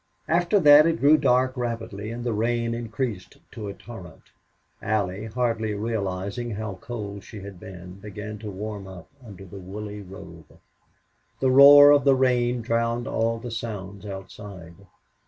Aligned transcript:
After 0.27 0.59
that 0.61 0.87
it 0.87 0.99
grew 0.99 1.15
dark 1.15 1.55
rapidly, 1.55 2.09
and 2.09 2.23
the 2.23 2.33
rain 2.33 2.73
increased 2.73 3.37
to 3.51 3.67
a 3.67 3.75
torrent. 3.75 4.31
Allie, 4.81 5.25
hardly 5.27 5.75
realizing 5.75 6.49
how 6.55 6.79
cold 6.81 7.23
she 7.23 7.41
had 7.41 7.59
been, 7.59 7.99
began 7.99 8.39
to 8.39 8.49
warm 8.49 8.87
up 8.87 9.09
under 9.23 9.45
the 9.45 9.59
woolly 9.59 10.01
robe. 10.01 10.57
The 11.39 11.51
roar 11.51 11.91
of 11.91 12.03
the 12.03 12.15
rain 12.15 12.63
drowned 12.63 13.07
all 13.07 13.37
other 13.37 13.51
sounds 13.51 14.03
outside. 14.03 14.73